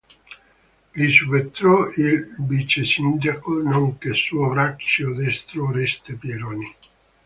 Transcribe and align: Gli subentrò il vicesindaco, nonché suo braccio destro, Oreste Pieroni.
Gli 0.93 1.11
subentrò 1.11 1.87
il 1.95 2.33
vicesindaco, 2.39 3.61
nonché 3.61 4.15
suo 4.15 4.49
braccio 4.49 5.13
destro, 5.13 5.67
Oreste 5.67 6.15
Pieroni. 6.15 6.75